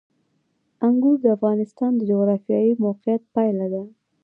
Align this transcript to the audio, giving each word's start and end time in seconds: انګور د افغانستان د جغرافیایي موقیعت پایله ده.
انګور 0.87 1.17
د 1.21 1.25
افغانستان 1.37 1.91
د 1.95 2.01
جغرافیایي 2.09 2.73
موقیعت 2.85 3.21
پایله 3.35 3.67
ده. 3.73 3.83